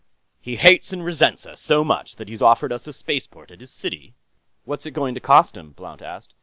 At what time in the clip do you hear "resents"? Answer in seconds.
1.05-1.45